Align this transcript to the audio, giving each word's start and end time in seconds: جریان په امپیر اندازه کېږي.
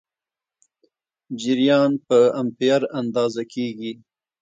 جریان 1.41 1.91
په 2.07 2.17
امپیر 2.41 2.81
اندازه 2.99 3.43
کېږي. 3.53 3.91